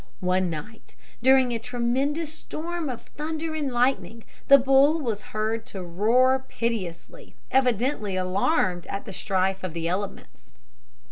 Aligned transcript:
One 0.19 0.49
night, 0.49 0.95
during 1.21 1.51
a 1.51 1.59
tremendous 1.59 2.33
storm 2.33 2.89
of 2.89 3.03
thunder 3.03 3.53
and 3.53 3.71
lightning, 3.71 4.23
the 4.47 4.57
bull 4.57 4.99
was 4.99 5.21
heard 5.21 5.63
to 5.67 5.83
roar 5.83 6.39
piteously, 6.49 7.35
evidently 7.51 8.15
alarmed 8.15 8.87
at 8.87 9.05
the 9.05 9.13
strife 9.13 9.63
of 9.63 9.73
the 9.75 9.87
elements. 9.87 10.53